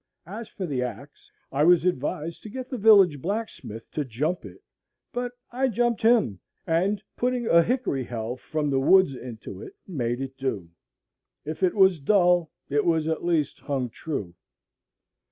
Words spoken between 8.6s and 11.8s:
the woods into it, made it do. If it